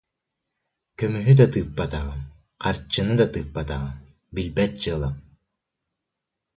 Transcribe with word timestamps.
Көмүһү 1.01 1.33
да 1.41 1.47
тыыппатаҕым, 1.53 2.21
харчыны 2.63 3.13
да 3.21 3.25
тыыппатаҕым, 3.33 3.95
билбэт 4.33 4.71
дьыалам 4.81 5.15